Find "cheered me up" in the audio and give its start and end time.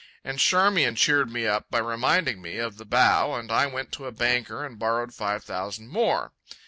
0.95-1.69